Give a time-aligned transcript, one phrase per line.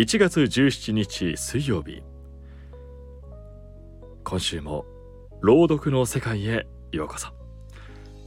[0.00, 2.02] 1月17日水曜日。
[4.24, 4.86] 今週も
[5.42, 7.28] 朗読の世界へようこそ。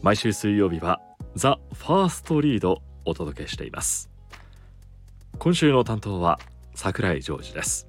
[0.04, 1.02] 毎週水曜日は
[1.34, 4.12] ザ・ファーストリードお届けしています。
[5.40, 6.38] 今週の担当は
[6.76, 7.88] 桜井ジョージです。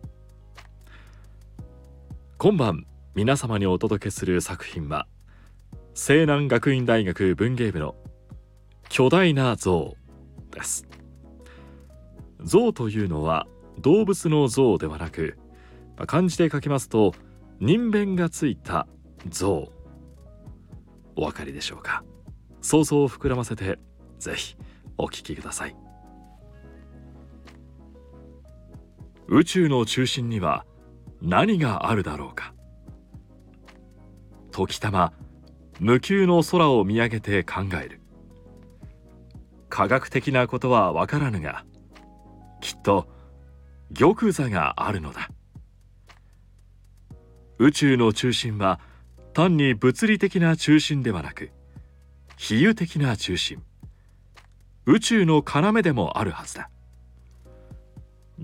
[2.39, 5.07] 今晩皆様にお届けする作品は
[5.93, 7.97] 西南学院大学文芸部の
[8.89, 9.95] 巨大な像
[10.53, 10.89] です。
[12.45, 13.47] 像というのは
[13.79, 15.37] 動物の像ではなく
[16.07, 17.15] 漢字で書きますと
[17.61, 18.87] 人弁がついた
[19.29, 19.71] 像。
[21.17, 22.03] お分かりでしょうか？
[22.61, 23.79] 想像を膨らませて
[24.19, 24.57] ぜひ
[24.99, 25.77] お聞きください。
[29.27, 30.67] 宇宙の中心には
[31.23, 32.53] 何があるだろうか？
[34.51, 35.13] 時たま
[35.81, 38.01] 無休の空を見上げて考える。
[39.69, 41.65] 科学的なことはわからぬが
[42.61, 43.09] きっと
[43.93, 45.31] 玉座があるのだ。
[47.59, 48.81] 宇宙の中心は
[49.33, 51.51] 単に物理的な中心ではなく
[52.37, 53.63] 比喩的な中心。
[54.87, 56.71] 宇宙の要でもあるはずだ。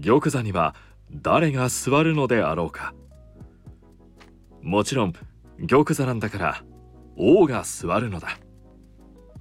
[0.02, 0.74] 玉座には
[1.10, 2.94] 誰が座るのであろうか。
[4.62, 5.12] もちろん
[5.66, 6.64] 玉座なんだから
[7.16, 8.38] 王が座るのだ。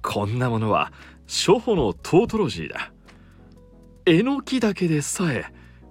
[0.02, 0.92] こんなものは
[1.26, 2.92] 初歩のトートロジーだ。
[4.06, 5.44] えのきだけでさえ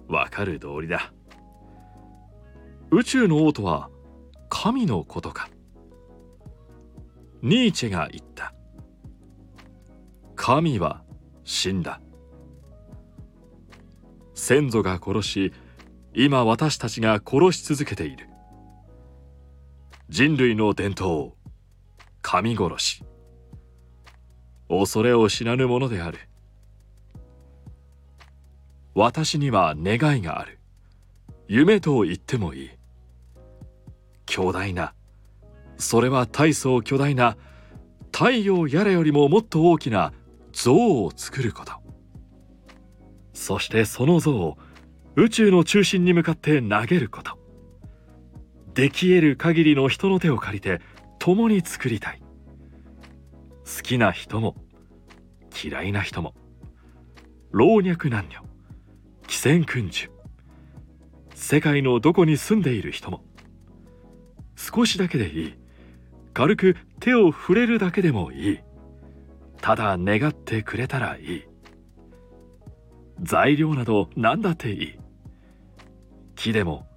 [0.10, 1.14] わかる通りだ。
[2.92, 3.90] 宇宙の王とは
[4.50, 5.50] 神のことか。
[7.44, 8.54] ニーチェが言った。
[10.36, 11.04] 神は
[11.44, 12.02] 死んだ。
[14.34, 15.54] 先祖が殺し
[16.16, 18.28] 今私たちが殺し続けている。
[20.10, 21.34] 人類の伝統
[22.24, 23.04] 神殺し。
[24.68, 26.29] 恐れを知らぬものである。
[29.00, 30.60] 私には願いがある。
[31.48, 32.70] 夢と言ってもいい。
[34.26, 34.94] 巨大な。
[35.78, 37.38] それは大層巨大な。
[38.12, 40.12] 太陽やらよりももっと大きな
[40.52, 41.72] 像を作ること。
[43.32, 44.58] そしてその像を
[45.16, 47.40] 宇宙の中心に向かって投げること。
[48.74, 50.82] でき得る限りの人の手を借りて
[51.20, 52.22] 共に作りたい。
[53.64, 54.56] 好きな人も
[55.64, 56.36] 嫌いな人も
[57.52, 58.49] 老若男女。
[59.30, 60.10] 寄生君主
[61.36, 63.24] 世界のどこに住んでいる人も。
[64.56, 65.54] 少しだけでいい。
[66.34, 68.60] 軽く手を触れるだけでもいい。
[69.62, 71.44] ただ願ってくれたらいい。
[73.22, 75.00] 材料など何だっていい。
[76.36, 76.88] 木でも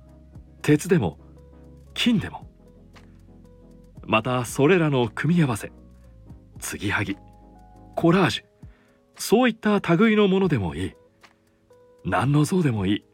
[0.62, 1.18] 鉄でも
[1.92, 2.48] 金でも。
[4.04, 5.70] またそれらの組み合わせ
[6.60, 7.18] 継ぎはぎ
[7.94, 8.44] コラージュ
[9.18, 10.94] そういった類のものでもいい。
[12.04, 13.04] 何の像でもいい。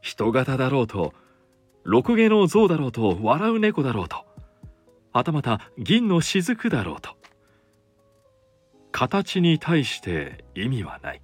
[0.00, 1.12] 人型だろうと
[1.84, 4.24] 六毛の像だろうと笑う猫だろうと
[5.12, 7.16] はたまた銀の雫だろうと。
[8.92, 11.22] 形に対して意味はない。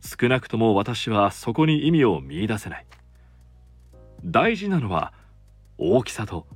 [0.00, 2.86] 少なくとも私はそこに意味を見いだせない。
[4.24, 5.12] 大事なのは
[5.78, 6.46] 大きさと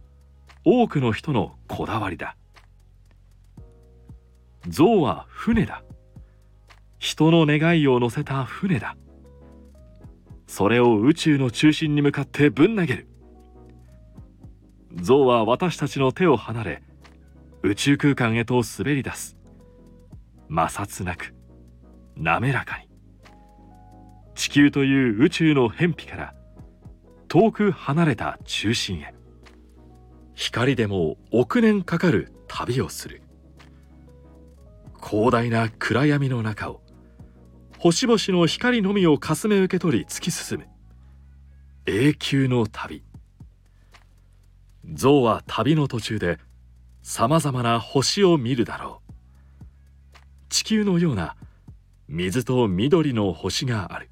[0.64, 2.36] 多くの人のこだわりだ。
[4.68, 5.82] 象は船だ。
[7.02, 8.96] 人の願いを乗せた船だ。
[10.46, 13.08] それを宇宙の中心に向かってぶん投げる。
[14.94, 16.82] 象は私たちの手を離れ
[17.64, 19.36] 宇宙空間へと滑り出す。
[20.48, 21.34] 摩擦なく
[22.16, 22.88] 滑らかに。
[24.36, 26.34] 地球という宇宙の偏僻から
[27.26, 29.12] 遠く離れた中心へ。
[30.34, 33.22] 光でも億年かかる旅をする。
[35.04, 36.81] 広大な暗闇の中を
[37.82, 40.66] 星々の光のみをかすめ受け取り突き進む
[41.84, 43.02] 永久の旅。
[44.94, 46.38] 象は旅の途中で
[47.02, 50.14] さまざまな星を見るだろう。
[50.48, 51.34] 地球のような
[52.06, 54.10] 水と緑の星がある。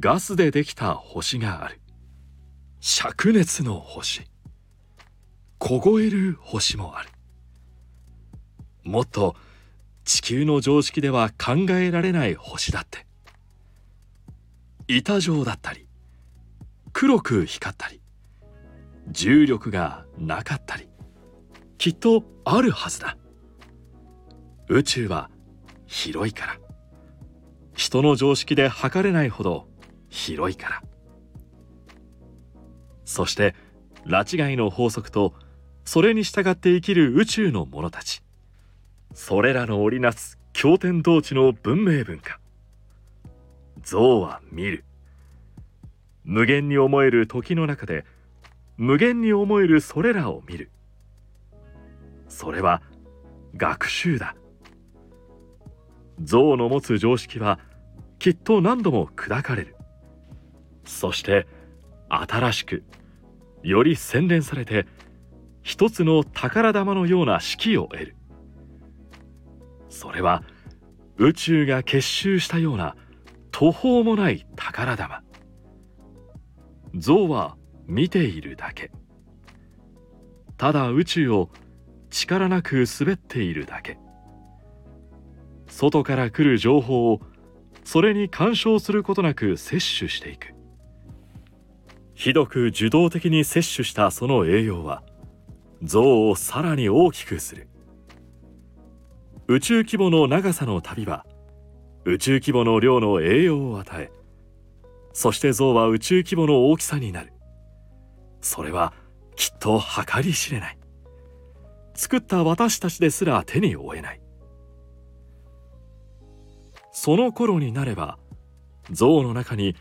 [0.00, 1.82] ガスでできた星がある。
[2.80, 4.26] 灼熱の星。
[5.58, 7.10] 凍える星もある。
[8.84, 9.36] もっと
[10.04, 13.06] 地球の常識では考えられない星だって。
[14.88, 15.86] 板状だったり
[16.92, 18.02] 黒く光ったり
[19.08, 20.88] 重力がなかったり
[21.78, 23.16] きっとあるはずだ。
[24.68, 25.30] 宇宙は
[25.86, 26.58] 広いから。
[27.74, 29.66] 人の常識で測れないほど
[30.08, 30.82] 広いから。
[33.04, 33.54] そして
[34.06, 35.34] 拉致いの法則と
[35.84, 38.22] それに従って生きる宇宙の者たち。
[39.14, 42.38] それらの織りなす経典同地の文明文化。
[43.82, 44.84] 象は見る。
[46.24, 48.04] 無限に思える時の中で
[48.76, 50.70] 無限に思えるそれらを見る。
[52.28, 52.80] それは
[53.56, 54.34] 学習だ。
[56.22, 57.58] 象の持つ常識は
[58.18, 59.76] きっと何度も砕かれる。
[60.84, 61.46] そして
[62.08, 62.82] 新しく
[63.62, 64.86] より洗練されて
[65.62, 68.16] 一つの宝玉のような式を得る。
[69.92, 70.42] それは
[71.18, 72.96] 宇宙が結集したような
[73.50, 75.22] 途方もない宝玉。
[76.96, 77.56] 象は
[77.86, 78.90] 見ているだけ。
[80.56, 81.50] ただ宇宙を
[82.10, 83.98] 力なく滑っているだけ。
[85.68, 87.20] 外から来る情報を
[87.84, 90.54] それに干渉することなく摂取していく。
[92.14, 95.02] ひどく受動的に摂取したその栄養は
[95.82, 97.68] 像をさらに大きくする。
[99.52, 101.26] 宇宙規模の長さの旅は
[102.06, 104.10] 宇宙規模の量の栄養を与え
[105.12, 107.34] そして像は宇宙規模の大きさになる。
[108.40, 108.94] それは
[109.36, 110.78] きっと計り知れない。
[111.92, 114.22] 作った私たちですら手に負えない。
[116.90, 118.18] その頃になれば
[118.90, 119.76] 像の中に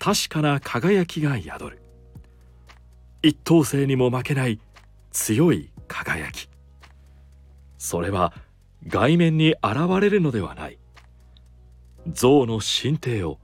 [0.00, 1.82] 確かな輝きが宿る。
[3.22, 4.58] 一等星にも負けない
[5.12, 6.48] 強い輝き。
[7.78, 8.32] それは
[8.86, 10.78] 外面に現れるのではない。
[12.06, 13.38] 像の神帝を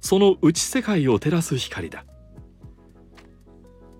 [0.00, 2.04] その内世界を照らす光だ。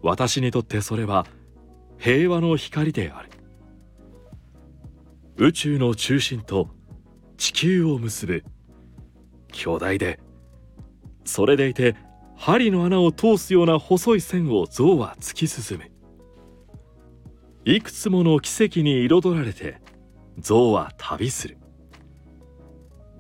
[0.03, 1.27] 私にとってそれは
[1.99, 3.31] 平和の光である。
[5.37, 6.69] 宇宙の中心と
[7.37, 8.45] 地球を結ぶ
[9.53, 10.21] 巨大で
[11.25, 11.97] それでいて
[12.37, 15.91] 針の穴を通すような細い線を象は突き進む。
[17.65, 19.82] いくつもの奇跡に彩られて
[20.39, 21.59] 象は旅する。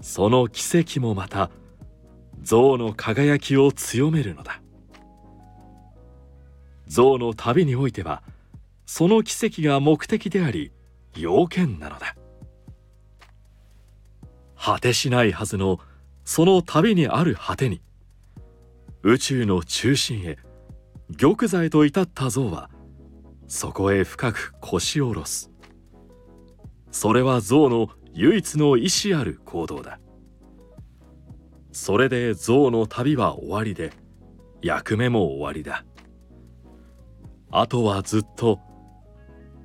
[0.00, 1.50] その奇跡もまた
[2.42, 4.60] 象の輝きを強めるのだ。
[6.86, 8.22] 象の旅においては
[8.84, 10.72] その奇跡が目的であり
[11.16, 12.16] 要件なのだ。
[14.56, 15.80] 果てしないはずの
[16.24, 17.80] その旅にある果てに
[19.02, 20.38] 宇宙の中心へ
[21.18, 22.70] 玉座へと至った像は
[23.48, 25.51] そこへ深く腰を下ろす。
[26.92, 29.98] それは象の唯一の意志ある行動だ。
[31.72, 33.92] それで象の旅は終わりで
[34.60, 35.84] 役目も終わりだ。
[37.50, 38.60] あとはずっと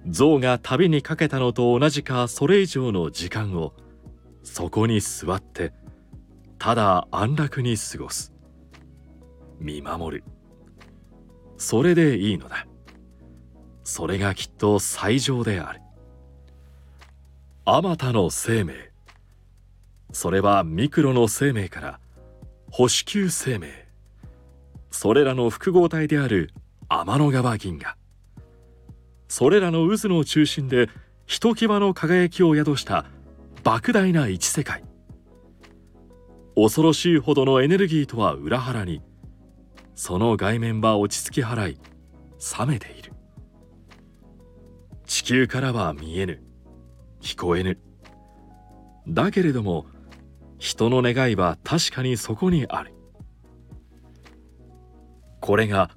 [0.08, 3.74] 象が旅にかけたのと同じかそれ以上の時間を
[4.44, 5.74] そこに座って
[6.58, 8.34] ただ安楽に過ごす。
[9.60, 10.24] 見守る。
[11.58, 12.68] それでいいのだ。
[13.84, 15.82] それがきっと最上である。
[17.70, 18.76] あまたの生命。
[20.14, 22.00] それはミクロの生命から
[22.72, 23.90] 星球生命。
[24.90, 26.54] それらの複合体である
[26.88, 27.98] 天の川銀河。
[29.28, 30.88] それらの渦の中心で
[31.26, 33.04] ひときわの輝きを宿した
[33.66, 34.86] 莫大な一世界。
[36.56, 39.02] 恐ろしいほどのエネルギーとは裏腹に
[39.94, 41.78] その外面は落ち着き払い
[42.58, 43.12] 冷めている。
[45.06, 46.47] 地球からは見えぬ。
[47.28, 47.78] 聞こえぬ。
[49.06, 49.86] だけれども
[50.60, 52.94] 人の願いは確かにそこにある。
[55.42, 55.92] これが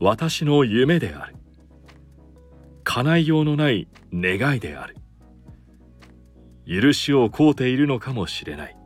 [0.00, 1.36] 私の夢である。
[2.84, 4.96] 叶いようのない願いである。
[6.66, 8.76] 許しを請うているのかもしれない。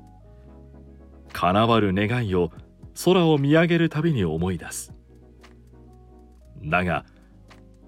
[1.33, 2.53] 叶わる願いを
[3.05, 4.95] 空を見上げるたびに思い出す。
[6.63, 7.05] だが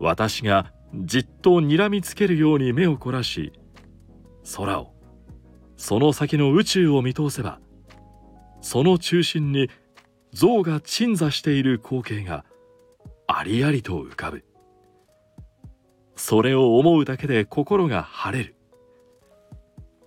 [0.01, 3.53] 私がじっと睨みつけるように目を凝らし
[4.57, 4.93] 空を。
[5.77, 7.59] その先の宇宙を見通せば
[8.61, 9.69] その中心に
[10.33, 12.45] 象が鎮座している光景が
[13.27, 14.45] ありありと浮かぶ。
[16.15, 18.55] それを思うだけで心が晴れる。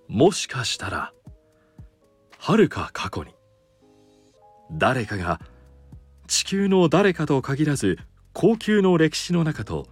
[0.08, 1.12] もしかしたら
[2.38, 3.34] はるか過去に
[4.72, 5.40] 誰かが
[6.26, 7.98] 地球の誰かと限らず
[8.32, 9.86] 高級の歴史の中と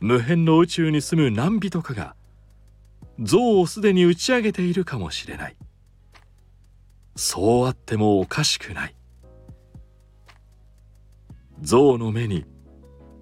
[0.00, 2.14] 無辺の宇宙に住む何人かが
[3.18, 5.56] 像をすでに打ち上げているかもしれない。
[7.16, 8.96] そうあってもおかしくない。
[11.60, 12.46] 像の目に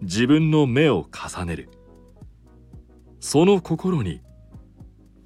[0.02, 1.70] 自分の目を重ねる。
[3.20, 4.22] その心に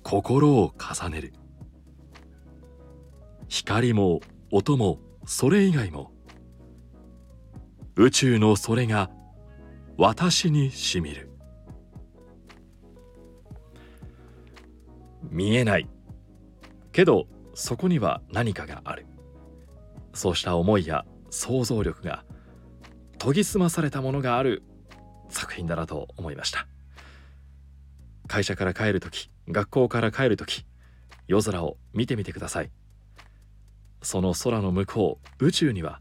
[0.02, 1.34] 心を重ねる。
[3.48, 6.10] 光も音もそれ以外も。
[7.94, 9.10] 宇宙のそれが
[9.98, 11.31] 私にしみる。
[15.30, 15.88] 見えない。
[16.92, 19.06] けどそこには何かがある。
[20.14, 22.24] そうした思いや想像力が
[23.18, 24.62] 研ぎ澄まされたものがある
[25.28, 26.66] 作品だなと思いました。
[28.28, 30.66] 会社から帰る時学校から帰る時
[31.26, 32.70] 夜空を見てみてください。
[34.02, 36.00] その空の向こう宇宙には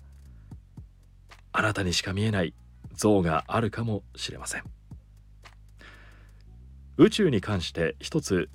[1.51, 2.53] あなたにしか見えない
[2.93, 4.63] 像があるかもしれません。
[6.97, 8.49] 宇宙に関して一つ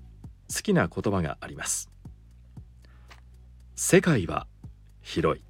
[0.52, 1.90] 好きな言葉があります。
[3.74, 4.46] 世界は
[5.02, 5.44] 広い。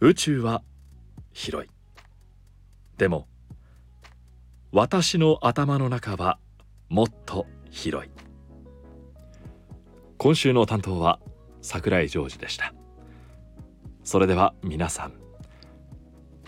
[0.00, 0.62] 宇宙は
[1.32, 1.70] 広い。
[2.98, 3.26] でも
[4.72, 6.38] 私の頭の中は
[6.88, 8.10] もっと広い。
[10.18, 11.20] 今週の担当は
[11.60, 12.74] 桜井ジョージでした。
[14.04, 15.12] それでは皆さん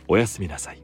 [0.08, 0.83] おやすみなさい。